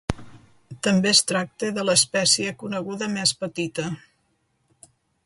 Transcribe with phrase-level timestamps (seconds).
[0.87, 3.87] També es tracta de l'espècie coneguda més petita.